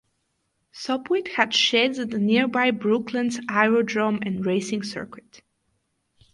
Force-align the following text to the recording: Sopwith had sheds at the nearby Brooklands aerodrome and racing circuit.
Sopwith 0.71 1.27
had 1.35 1.53
sheds 1.53 1.99
at 1.99 2.09
the 2.09 2.17
nearby 2.17 2.71
Brooklands 2.71 3.39
aerodrome 3.47 4.17
and 4.23 4.43
racing 4.43 4.81
circuit. 4.81 5.43